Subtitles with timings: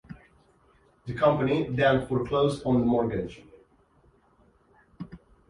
[1.05, 3.43] The company then foreclosed on the mortgage.